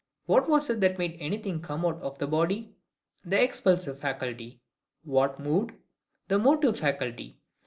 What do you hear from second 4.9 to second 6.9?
What moved? the MOTIVE